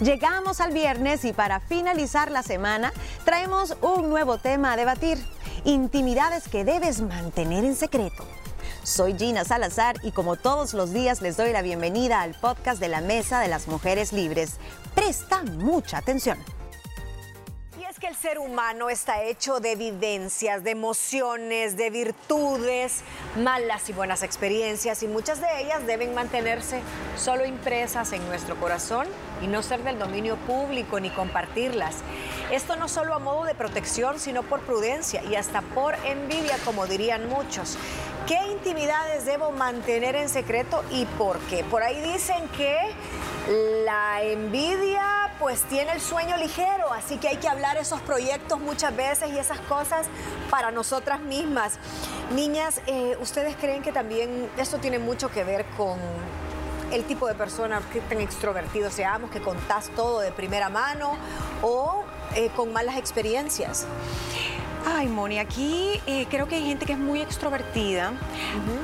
[0.00, 2.92] Llegamos al viernes y para finalizar la semana
[3.24, 5.24] traemos un nuevo tema a debatir,
[5.64, 8.26] intimidades que debes mantener en secreto.
[8.82, 12.88] Soy Gina Salazar y como todos los días les doy la bienvenida al podcast de
[12.88, 14.56] la Mesa de las Mujeres Libres.
[14.96, 16.38] Presta mucha atención
[18.04, 23.02] que el ser humano está hecho de vivencias, de emociones, de virtudes,
[23.34, 26.82] malas y buenas experiencias y muchas de ellas deben mantenerse
[27.16, 29.06] solo impresas en nuestro corazón
[29.44, 31.96] y no ser del dominio público ni compartirlas.
[32.50, 36.86] Esto no solo a modo de protección, sino por prudencia y hasta por envidia, como
[36.86, 37.76] dirían muchos.
[38.26, 41.62] ¿Qué intimidades debo mantener en secreto y por qué?
[41.64, 42.78] Por ahí dicen que
[43.84, 48.96] la envidia pues tiene el sueño ligero, así que hay que hablar esos proyectos muchas
[48.96, 50.06] veces y esas cosas
[50.48, 51.78] para nosotras mismas.
[52.34, 55.98] Niñas, eh, ¿ustedes creen que también esto tiene mucho que ver con
[56.92, 61.16] el tipo de persona que tan extrovertido seamos, que contás todo de primera mano
[61.62, 63.86] o eh, con malas experiencias?
[64.86, 68.12] Ay, Moni, aquí eh, creo que hay gente que es muy extrovertida,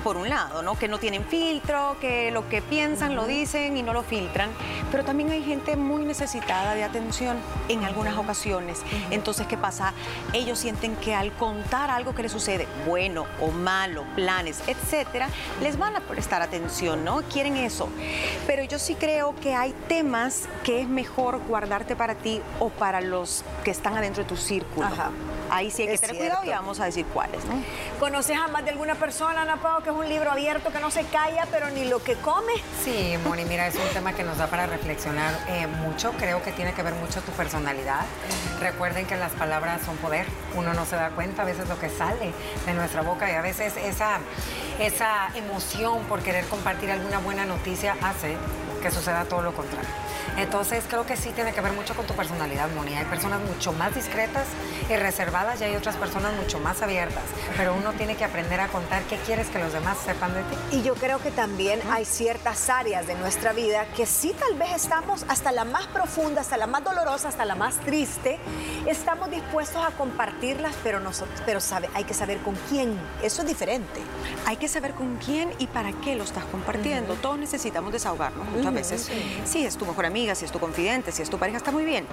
[0.03, 0.79] por un lado, ¿no?
[0.79, 4.49] Que no tienen filtro, que lo que piensan lo dicen y no lo filtran,
[4.91, 7.37] pero también hay gente muy necesitada de atención
[7.69, 8.81] en algunas ocasiones.
[9.11, 9.93] Entonces, ¿qué pasa?
[10.33, 15.29] Ellos sienten que al contar algo que les sucede, bueno o malo, planes, etcétera,
[15.61, 17.21] les van a prestar atención, ¿no?
[17.31, 17.91] Quieren eso.
[18.47, 23.03] Pero yo sí creo que hay temas que es mejor guardarte para ti o para
[23.03, 24.89] los que están adentro de tu círculo.
[25.51, 27.45] Ahí sí hay que tener cuidado y vamos a decir cuáles.
[27.45, 27.63] ¿no?
[27.99, 30.91] ¿Conoces a más de alguna persona, Ana Pao, que es un libro abierto que no
[30.91, 32.53] se calla, pero ni lo que come?
[32.85, 36.13] Sí, Moni, mira, es un tema que nos da para reflexionar eh, mucho.
[36.13, 38.07] Creo que tiene que ver mucho tu personalidad.
[38.61, 40.27] Recuerden que las palabras son poder.
[40.55, 42.33] Uno no se da cuenta a veces lo que sale
[42.67, 44.19] de nuestra boca y a veces esa,
[44.79, 48.37] esa emoción por querer compartir alguna buena noticia hace
[48.81, 49.89] que suceda todo lo contrario.
[50.37, 52.95] Entonces creo que sí tiene que ver mucho con tu personalidad, Moni.
[52.95, 54.47] Hay personas mucho más discretas
[54.89, 57.23] y reservadas y hay otras personas mucho más abiertas.
[57.57, 60.79] Pero uno tiene que aprender a contar qué quieres que los demás sepan de ti.
[60.79, 64.71] Y yo creo que también hay ciertas áreas de nuestra vida que sí tal vez
[64.75, 68.39] estamos hasta la más profunda, hasta la más dolorosa, hasta la más triste,
[68.87, 72.99] estamos dispuestos a compartirlas, pero, nosotros, pero sabe, hay que saber con quién.
[73.23, 74.01] Eso es diferente.
[74.47, 77.15] Hay que saber con quién y para qué lo estás compartiendo.
[77.15, 79.11] Todos necesitamos desahogarnos muchas veces.
[79.45, 79.65] Sí.
[79.65, 82.07] es tu mejor amiga, si es tu confidente, si es tu pareja, está muy bien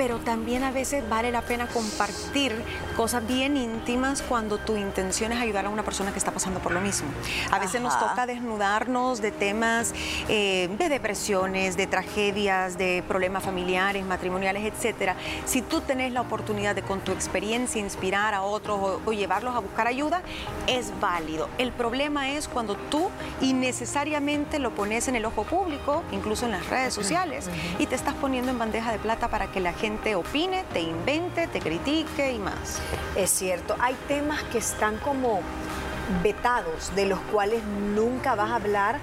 [0.00, 2.54] pero también a veces vale la pena compartir
[2.96, 6.72] cosas bien íntimas cuando tu intención es ayudar a una persona que está pasando por
[6.72, 7.06] lo mismo.
[7.50, 9.92] A veces nos toca desnudarnos de temas
[10.30, 15.16] eh, de depresiones, de tragedias, de problemas familiares, matrimoniales, etcétera.
[15.44, 19.58] Si tú tenés la oportunidad de con tu experiencia inspirar a otros o, llevarlos a
[19.58, 20.22] buscar ayuda,
[20.66, 21.50] es válido.
[21.58, 23.10] El problema es cuando tú
[23.42, 28.14] innecesariamente lo pones en el ojo público, incluso en las redes sociales, y te estás
[28.14, 32.38] poniendo en bandeja de plata para que la gente opine, te invente, te critique y
[32.38, 32.80] más.
[33.16, 35.40] Es cierto, hay temas que están como
[36.22, 38.98] vetados, de los cuales nunca vas a hablar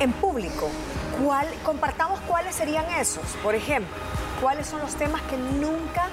[0.00, 0.68] en público.
[1.22, 3.94] ¿Cuál, compartamos cuáles serían esos, por ejemplo.
[4.40, 6.08] ¿Cuáles son los temas que nunca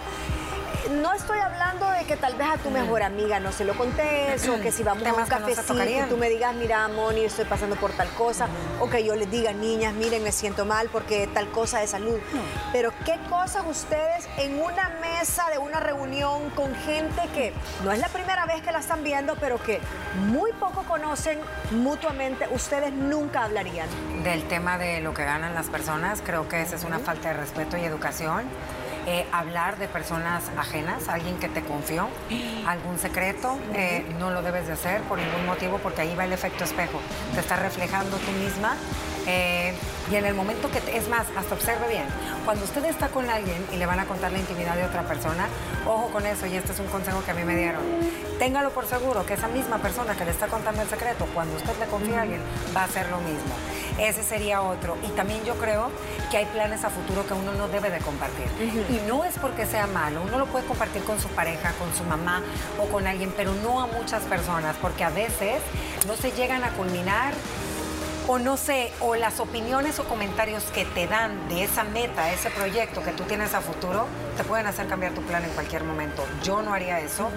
[0.89, 4.47] no estoy hablando de que tal vez a tu mejor amiga no se lo contés
[4.47, 7.75] o que si vamos a un cafecito y tú me digas, mira, Moni, estoy pasando
[7.75, 8.47] por tal cosa,
[8.79, 12.19] o que yo les diga, niñas, miren, me siento mal porque tal cosa de salud.
[12.71, 17.99] Pero qué cosas ustedes en una mesa de una reunión con gente que no es
[17.99, 19.79] la primera vez que la están viendo, pero que
[20.27, 21.39] muy poco conocen
[21.71, 23.87] mutuamente, ustedes nunca hablarían.
[24.23, 27.35] Del tema de lo que ganan las personas, creo que esa es una falta de
[27.35, 28.45] respeto y educación.
[29.05, 32.07] Eh, hablar de personas ajenas, alguien que te confió,
[32.67, 36.33] algún secreto, eh, no lo debes de hacer por ningún motivo porque ahí va el
[36.33, 36.99] efecto espejo.
[37.33, 38.75] Te estás reflejando tú misma
[39.27, 39.73] eh,
[40.11, 42.05] y en el momento que, es más, hasta observe bien,
[42.45, 45.47] cuando usted está con alguien y le van a contar la intimidad de otra persona,
[45.85, 47.81] ojo con eso, y este es un consejo que a mí me dieron,
[48.37, 51.77] téngalo por seguro que esa misma persona que le está contando el secreto, cuando usted
[51.79, 52.41] le confía a alguien,
[52.75, 53.53] va a hacer lo mismo.
[53.97, 54.97] Ese sería otro.
[55.03, 55.91] Y también yo creo
[56.31, 58.47] que hay planes a futuro que uno no debe de compartir.
[58.93, 62.03] Y no es porque sea malo, uno lo puede compartir con su pareja, con su
[62.03, 62.43] mamá
[62.79, 65.63] o con alguien, pero no a muchas personas, porque a veces
[66.05, 67.33] no se llegan a culminar
[68.27, 72.49] o no sé, o las opiniones o comentarios que te dan de esa meta, ese
[72.51, 74.05] proyecto que tú tienes a futuro,
[74.37, 76.23] te pueden hacer cambiar tu plan en cualquier momento.
[76.43, 77.29] Yo no haría eso.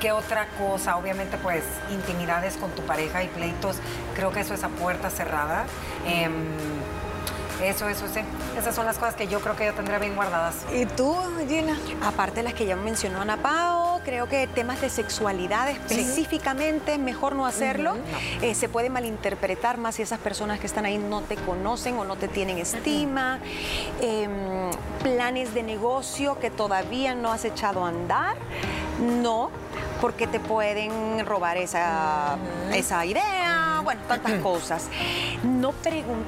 [0.00, 0.96] ¿Qué otra cosa?
[0.96, 3.76] Obviamente, pues, intimidades con tu pareja y pleitos,
[4.14, 5.64] creo que eso es a puerta cerrada.
[6.06, 6.34] Em,
[7.62, 8.20] Eso, eso sí.
[8.58, 10.56] Esas son las cosas que yo creo que yo tendría bien guardadas.
[10.72, 11.16] ¿Y tú,
[11.48, 11.78] Gina?
[12.02, 17.34] Aparte de las que ya mencionó Ana Pao, creo que temas de sexualidad específicamente, mejor
[17.34, 17.96] no hacerlo.
[18.42, 22.04] Eh, se puede malinterpretar más si esas personas que están ahí no te conocen o
[22.04, 23.38] no te tienen estima.
[24.00, 24.70] Em,
[25.02, 28.36] planes de negocio que todavía no has echado a andar,
[29.00, 29.50] no,
[30.00, 32.36] porque te pueden robar esa,
[32.72, 34.88] esa idea, bueno, tantas cosas.
[35.42, 35.72] No,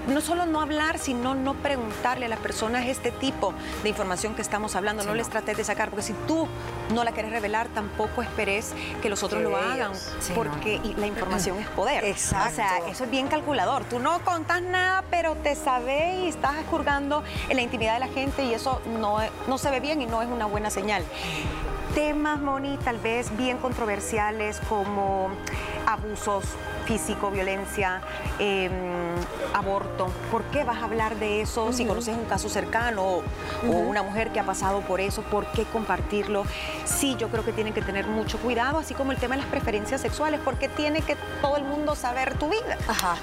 [0.09, 4.43] no solo no hablar, sino no preguntarle a las personas este tipo de información que
[4.43, 6.47] estamos hablando, no les trates de sacar, porque si tú
[6.95, 8.73] no la quieres revelar, tampoco esperes
[9.03, 12.05] que los otros Que lo hagan, sí, porque la información es poder.
[12.05, 12.51] Exacto.
[12.53, 13.85] O sea, eso es bien calculador.
[13.85, 18.09] Tú no contas nada, pero te sabes y estás escurgando en la intimidad de la
[18.09, 21.03] gente y eso no, no se ve bien y no es una buena señal.
[21.95, 25.31] Temas, Moni, tal vez bien controversiales como
[25.87, 26.45] abusos
[26.87, 28.01] físico, violencia,
[28.39, 28.71] eh,
[29.53, 30.07] aborto.
[30.31, 33.23] ¿Por qué vas a hablar de eso si conoces un caso cercano o,
[33.69, 35.23] o una mujer que ha pasado por eso?
[35.23, 36.45] ¿Por qué compartirlo?
[36.85, 39.51] Sí, yo creo que tienen que tener mucho cuidado, así como el tema de las
[39.51, 42.79] preferencias sexuales, porque tiene que todo el mundo saber tu vida.
[42.89, 43.17] Ajá.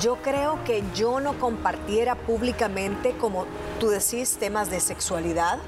[0.00, 3.46] Yo creo que yo no compartiera públicamente, como
[3.78, 5.58] tú decís, temas de sexualidad.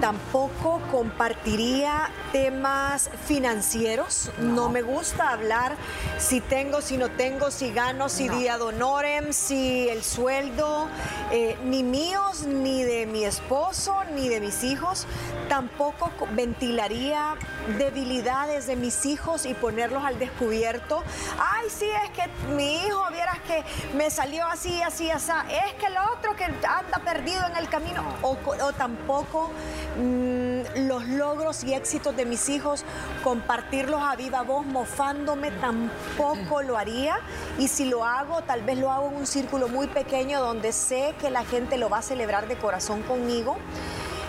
[0.00, 4.30] Tampoco compartiría temas financieros.
[4.38, 4.70] No.
[4.70, 5.76] me gusta hablar
[6.18, 10.88] si tengo, si no tengo, si gano, si día de honorem, si el sueldo,
[11.30, 15.06] eh, ni míos, ni de mi esposo, ni de mis hijos.
[15.48, 17.34] Tampoco co- ventilaría
[17.76, 21.02] debilidades de mis hijos y ponerlos al descubierto.
[21.38, 23.64] Ay, sí, es que mi hijo, vieras que
[23.96, 25.30] me salió así, así, así.
[25.66, 28.02] Es que el otro que anda perdido en el camino.
[28.22, 28.36] O
[28.72, 29.50] tampoco
[29.98, 32.84] mm, los logros y éxitos de mis hijos,
[33.24, 37.18] compartirlos a viva voz, mofándome, tampoco lo haría.
[37.58, 41.14] Y si lo hago, tal vez lo hago en un círculo muy pequeño donde sé
[41.20, 43.56] que la gente lo va a celebrar de corazón conmigo.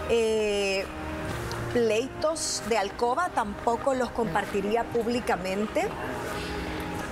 [0.10, 0.86] Eh,
[1.74, 5.88] pleitos de alcoba tampoco los compartiría públicamente.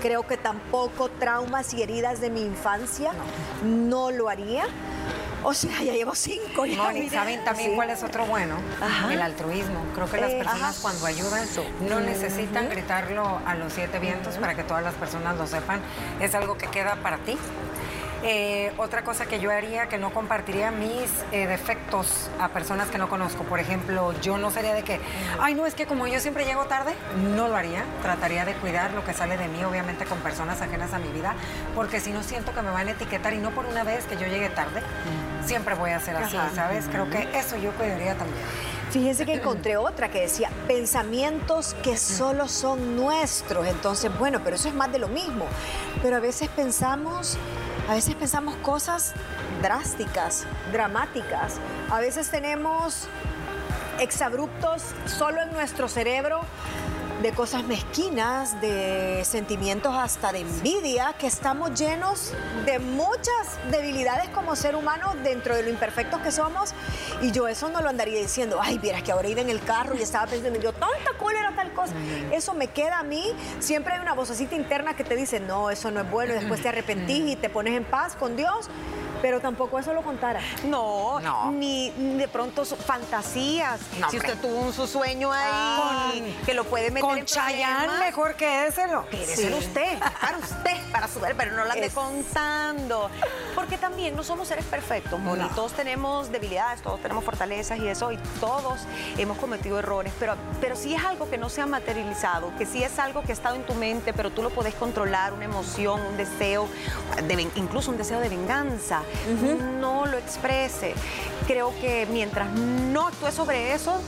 [0.01, 3.11] Creo que tampoco traumas y heridas de mi infancia
[3.63, 4.65] no lo haría.
[5.43, 6.65] O sea, ya llevo cinco.
[6.65, 7.09] ya, Moni.
[7.09, 7.75] ¿saben también Sí.
[7.75, 8.55] cuál es otro bueno?
[8.81, 9.13] Ajá.
[9.13, 9.83] El altruismo.
[9.95, 11.45] Creo que las Eh, personas cuando ayudan
[11.87, 15.79] no necesitan gritarlo a los siete vientos para que todas las personas lo sepan.
[16.19, 17.37] Es algo que queda para ti.
[18.23, 22.97] Eh, otra cosa que yo haría, que no compartiría mis eh, defectos a personas que
[22.97, 23.43] no conozco.
[23.43, 24.99] Por ejemplo, yo no sería de que,
[25.39, 26.93] ay, no, es que como yo siempre llego tarde,
[27.33, 27.85] no lo haría.
[28.01, 31.33] Trataría de cuidar lo que sale de mí, obviamente con personas ajenas a mi vida,
[31.75, 34.17] porque si no siento que me van a etiquetar y no por una vez que
[34.17, 34.81] yo llegue tarde,
[35.45, 36.51] siempre voy a ser así, Ajá.
[36.53, 36.87] ¿sabes?
[36.91, 38.43] Creo que eso yo cuidaría también.
[38.91, 43.67] Fíjense que encontré otra que decía pensamientos que solo son nuestros.
[43.67, 45.45] Entonces, bueno, pero eso es más de lo mismo.
[46.01, 47.37] Pero a veces pensamos,
[47.89, 49.13] a veces pensamos cosas
[49.63, 51.55] drásticas, dramáticas.
[51.89, 53.07] A veces tenemos
[53.99, 56.41] exabruptos solo en nuestro cerebro
[57.21, 62.33] de cosas mezquinas, de sentimientos hasta de envidia, que estamos llenos
[62.65, 66.73] de muchas debilidades como ser humano dentro de lo imperfectos que somos.
[67.21, 69.95] Y yo eso no lo andaría diciendo, ay, vieras que ahora iba en el carro
[69.95, 71.93] y estaba pensando, yo, tonta, ¿cuál era tal cosa?
[72.31, 73.33] Eso me queda a mí.
[73.59, 76.61] Siempre hay una vocecita interna que te dice, no, eso no es bueno, y después
[76.61, 78.69] te arrepentís y te pones en paz con Dios.
[79.21, 80.39] Pero tampoco eso lo contara.
[80.65, 81.51] No, No.
[81.51, 83.79] ni de pronto fantasías.
[83.99, 84.33] No, si hombre.
[84.33, 88.67] usted tuvo un su sueño ahí, que lo puede meter Con en problemas, mejor que
[88.67, 89.05] éselo.
[89.09, 93.09] Quédeselo usted, para usted, para su pero no lo ande Es- contando.
[93.55, 95.41] Porque también no somos seres perfectos, Moni.
[95.43, 95.49] No.
[95.49, 98.79] Todos tenemos debilidades, todos tenemos fortalezas y eso, y todos
[99.17, 100.13] hemos cometido errores.
[100.19, 103.31] Pero, pero si es algo que no se ha materializado, que si es algo que
[103.31, 106.67] ha estado en tu mente, pero tú lo podés controlar, una emoción, un deseo,
[107.23, 109.01] de incluso un deseo de venganza,
[109.79, 110.93] no lo exprese.
[111.47, 113.99] Creo que mientras no actúes sobre eso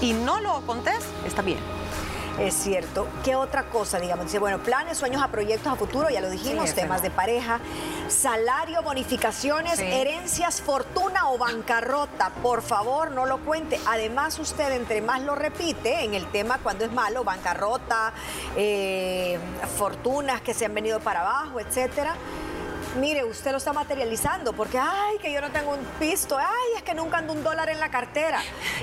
[0.00, 1.58] y no lo contés, está bien.
[2.38, 3.08] Es cierto.
[3.24, 4.26] ¿Qué otra cosa, digamos?
[4.26, 7.58] Dice, bueno, planes, sueños a proyectos a futuro, ya lo dijimos, Sí, temas de pareja,
[8.06, 9.84] salario, bonificaciones, Sí.
[9.84, 12.30] herencias, fortuna o bancarrota.
[12.40, 13.80] Por favor, no lo cuente.
[13.88, 18.12] Además, usted entre más lo repite en el tema cuando es malo, bancarrota,
[18.56, 19.40] eh,
[19.76, 22.14] fortunas que se han venido para abajo, etcétera.
[22.96, 26.84] Mire, usted lo está materializando porque, ay, que yo no tengo un pisto, ay, es
[26.84, 28.40] que nunca ando un dólar en la cartera.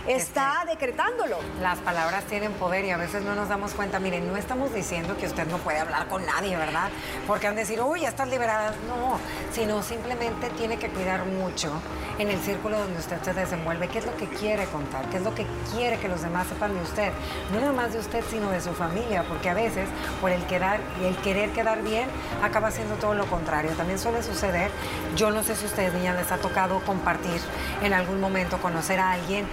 [0.08, 1.38] Está decretándolo.
[1.62, 4.00] Las palabras tienen poder y a veces no nos damos cuenta.
[4.00, 6.90] Miren, no estamos diciendo que usted no puede hablar con nadie, ¿verdad?
[7.26, 8.72] Porque han de decir, uy, ya estás liberada.
[8.88, 9.18] No,
[9.52, 11.72] sino simplemente tiene que cuidar mucho
[12.20, 13.88] en el círculo donde usted se desenvuelve.
[13.88, 15.10] ¿Qué es lo que quiere contar?
[15.10, 17.12] ¿Qué es lo que quiere que los demás sepan de usted?
[17.54, 19.88] No nada más de usted, sino de su familia, porque a veces
[20.20, 22.10] por el quedar el querer quedar bien
[22.44, 23.72] acaba siendo todo lo contrario.
[23.72, 24.70] También suele suceder.
[25.16, 27.40] Yo no sé si a ustedes, niñas, les ha tocado compartir
[27.86, 29.46] en algún momento, conocer a alguien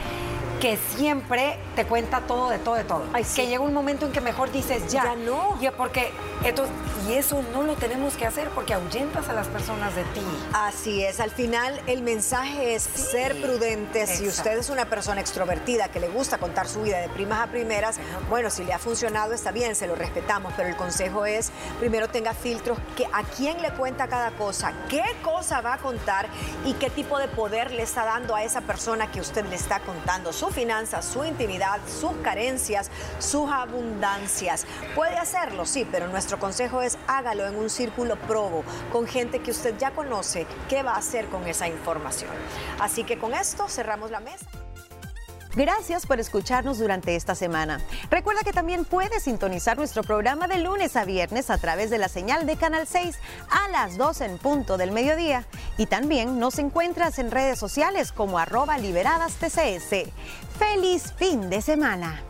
[0.61, 3.03] que siempre te cuenta todo de todo de todo.
[3.35, 5.05] Que llega un momento en que mejor dices ya.
[5.05, 5.61] Ya no.
[5.61, 6.13] Ya porque
[7.09, 10.23] y eso no lo tenemos que hacer porque ahuyentas a las personas de ti.
[10.53, 14.07] Así es, al final el mensaje es ser prudente.
[14.07, 17.47] Si usted es una persona extrovertida que le gusta contar su vida de primas a
[17.47, 21.53] primeras, bueno, si le ha funcionado está bien, se lo respetamos, pero el consejo es
[21.79, 26.27] primero tenga filtros, que a quién le cuenta cada cosa, qué cosa va a contar
[26.65, 29.81] y qué tipo de poder le está dando a esa persona que usted le está
[29.81, 34.67] contando su finanzas, su intimidad, sus carencias, sus abundancias.
[34.95, 39.51] Puede hacerlo, sí, pero nuestro consejo es hágalo en un círculo probo, con gente que
[39.51, 42.31] usted ya conoce, qué va a hacer con esa información.
[42.81, 44.47] Así que con esto cerramos la mesa.
[45.55, 47.83] Gracias por escucharnos durante esta semana.
[48.09, 52.09] Recuerda que también puedes sintonizar nuestro programa de lunes a viernes a través de la
[52.09, 53.19] señal de Canal 6
[53.51, 55.45] a las 12 en punto del mediodía.
[55.77, 60.11] Y también nos encuentras en redes sociales como arroba liberadas TCS.
[60.59, 62.23] ¡Feliz fin de semana!